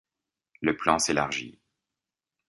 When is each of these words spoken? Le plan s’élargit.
Le 0.61 0.75
plan 0.75 0.97
s’élargit. 0.97 1.59